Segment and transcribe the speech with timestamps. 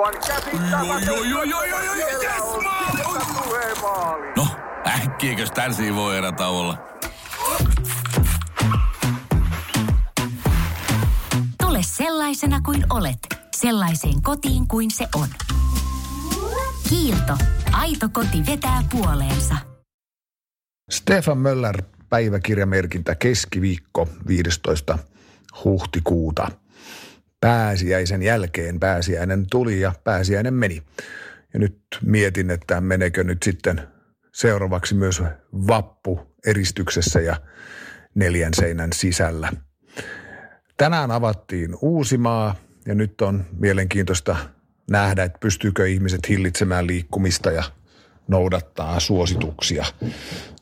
[0.00, 4.32] Aivan joo, joo, joo, joo, joo, Siellä yes, maali!
[4.36, 4.46] No,
[4.86, 6.78] äkkiäkös tän voi erä olla?
[11.62, 13.18] Tule sellaisena kuin olet,
[13.56, 15.28] sellaiseen kotiin kuin se on.
[16.88, 17.36] Kiilto.
[17.72, 19.56] Aito koti vetää puoleensa.
[20.90, 24.98] Stefan Möller päiväkirjamerkintä keskiviikko 15.
[25.64, 26.50] huhtikuuta.
[27.40, 30.82] Pääsiäisen jälkeen pääsiäinen tuli ja pääsiäinen meni.
[31.52, 33.82] Ja nyt mietin, että menekö nyt sitten
[34.32, 35.22] seuraavaksi myös
[35.52, 37.36] vappu eristyksessä ja
[38.14, 39.52] neljän seinän sisällä.
[40.76, 42.54] Tänään avattiin Uusimaa
[42.86, 44.36] ja nyt on mielenkiintoista
[44.90, 47.62] nähdä, että pystyykö ihmiset hillitsemään liikkumista ja
[48.28, 49.84] noudattaa suosituksia.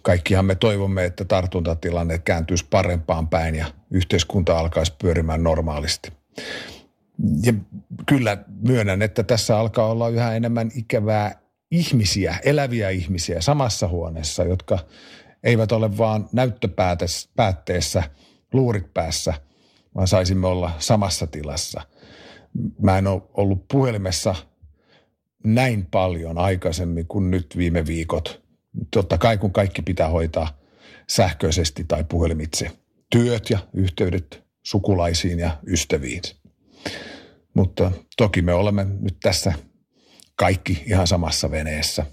[0.03, 6.13] Kaikkihan me toivomme, että tartuntatilanne kääntyisi parempaan päin ja yhteiskunta alkaisi pyörimään normaalisti.
[7.43, 7.53] Ja
[8.07, 14.79] kyllä myönnän, että tässä alkaa olla yhä enemmän ikävää ihmisiä, eläviä ihmisiä samassa huoneessa, jotka
[15.43, 18.03] eivät ole vaan näyttöpäätteessä,
[18.53, 19.35] luurit päässä,
[19.95, 21.83] vaan saisimme olla samassa tilassa.
[22.83, 24.35] Mä en ole ollut puhelimessa
[25.45, 28.43] näin paljon aikaisemmin kuin nyt viime viikot.
[28.91, 30.59] Totta kai kun kaikki pitää hoitaa
[31.09, 32.71] sähköisesti tai puhelimitse.
[33.11, 36.23] Työt ja yhteydet sukulaisiin ja ystäviin.
[37.55, 39.53] Mutta toki me olemme nyt tässä
[40.37, 42.07] kaikki ihan samassa veneessä.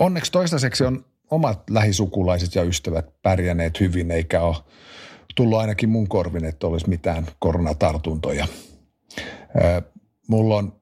[0.00, 4.56] Onneksi toistaiseksi on omat lähisukulaiset ja ystävät pärjänneet hyvin, eikä ole
[5.34, 8.46] tullut ainakin mun korvin, että olisi mitään koronatartuntoja.
[10.28, 10.80] Mulla on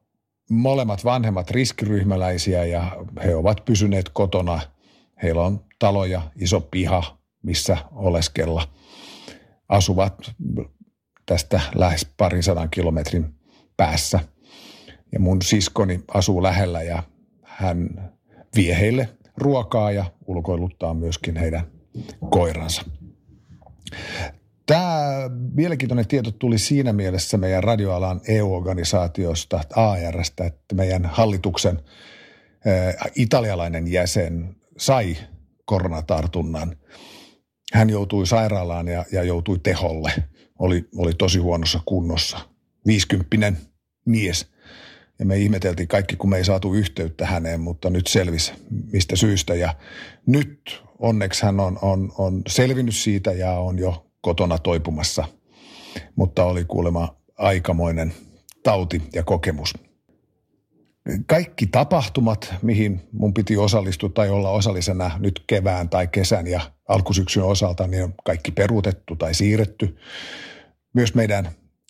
[0.50, 4.60] molemmat vanhemmat riskiryhmäläisiä ja he ovat pysyneet kotona.
[5.22, 8.68] Heillä on talo ja iso piha, missä oleskella.
[9.72, 10.32] Asuvat
[11.26, 13.34] tästä lähes parin sadan kilometrin
[13.76, 14.20] päässä.
[15.12, 17.02] Ja mun siskoni asuu lähellä ja
[17.42, 18.10] hän
[18.56, 21.66] vie heille ruokaa ja ulkoiluttaa myöskin heidän
[22.30, 22.82] koiransa.
[24.66, 31.80] Tämä mielenkiintoinen tieto tuli siinä mielessä meidän radioalan EU-organisaatiosta, ARstä, että meidän hallituksen
[33.14, 35.16] italialainen jäsen sai
[35.64, 36.76] koronatartunnan.
[37.72, 40.12] Hän joutui sairaalaan ja, ja joutui teholle.
[40.58, 42.38] Oli, oli tosi huonossa kunnossa.
[42.86, 43.52] 50
[44.04, 44.46] mies.
[45.18, 48.52] Ja me ihmeteltiin kaikki, kun me ei saatu yhteyttä häneen, mutta nyt selvisi
[48.92, 49.54] mistä syystä.
[49.54, 49.74] Ja
[50.26, 55.24] nyt onneksi hän on, on, on selvinnyt siitä ja on jo kotona toipumassa,
[56.16, 58.14] mutta oli kuulemma aikamoinen
[58.62, 59.74] tauti ja kokemus.
[61.26, 67.42] Kaikki tapahtumat, mihin mun piti osallistua tai olla osallisena nyt kevään tai kesän ja alkusyksyn
[67.42, 69.96] osalta, niin on kaikki peruutettu tai siirretty.
[70.94, 71.48] Myös meidän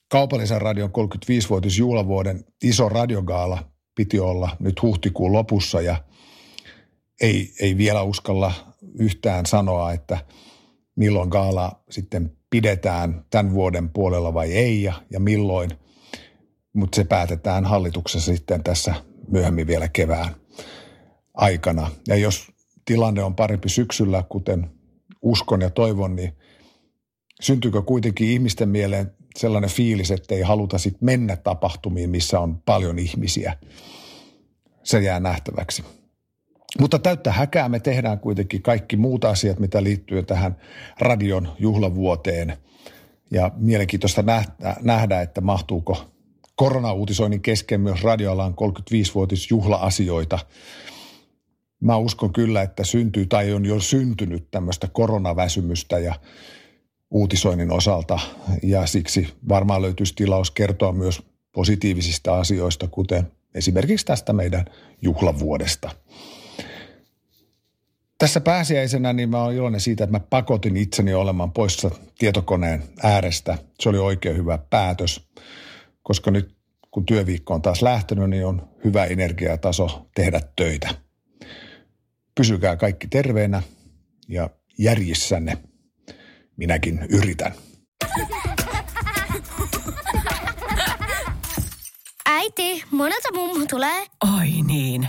[0.09, 3.65] kaupallisen radion 35-vuotisjuhlavuoden iso radiogaala
[3.95, 6.05] piti olla nyt huhtikuun lopussa ja
[7.21, 8.53] ei, ei vielä uskalla
[8.99, 10.19] yhtään sanoa, että–
[10.97, 15.71] milloin gaala sitten pidetään tämän vuoden puolella vai ei ja, ja milloin.
[16.73, 18.95] Mutta se päätetään hallituksessa sitten tässä
[19.29, 20.35] myöhemmin vielä kevään
[21.35, 21.91] aikana.
[22.09, 22.53] Ja jos
[22.85, 24.71] tilanne on parempi syksyllä, kuten
[25.23, 26.33] uskon ja toivon, niin
[27.41, 32.99] syntyykö kuitenkin ihmisten mieleen sellainen fiilis, että ei haluta sitten mennä tapahtumiin, missä on paljon
[32.99, 33.57] ihmisiä.
[34.83, 35.85] Se jää nähtäväksi.
[36.81, 40.57] Mutta täyttä häkää me tehdään kuitenkin kaikki muut asiat, mitä liittyy tähän
[41.01, 42.57] radion juhlavuoteen.
[43.31, 46.12] Ja mielenkiintoista nähdä, nähdä että mahtuuko
[46.63, 50.39] koronauutisoinnin kesken myös radioalan 35-vuotisjuhla-asioita.
[51.81, 56.15] Mä uskon kyllä, että syntyy tai on jo syntynyt tämmöistä koronaväsymystä ja
[57.11, 58.19] uutisoinnin osalta.
[58.63, 61.23] Ja siksi varmaan löytyisi tilaus kertoa myös
[61.53, 64.65] positiivisista asioista, kuten esimerkiksi tästä meidän
[65.03, 65.91] juhlavuodesta–
[68.19, 73.59] tässä pääsiäisenä niin mä oon iloinen siitä, että mä pakotin itseni olemaan poissa tietokoneen äärestä.
[73.81, 75.29] Se oli oikein hyvä päätös,
[76.03, 76.57] koska nyt
[76.91, 80.89] kun työviikko on taas lähtenyt, niin on hyvä energiataso tehdä töitä.
[82.35, 83.63] Pysykää kaikki terveenä
[84.29, 85.59] ja järjissänne.
[86.57, 87.53] Minäkin yritän.
[92.27, 94.07] Äiti, monelta mummu tulee?
[94.39, 95.07] Oi niin.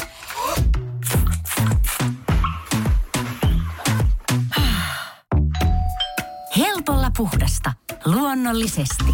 [6.57, 7.74] Helpolla puhdasta.
[8.06, 9.13] Luonnollisesti.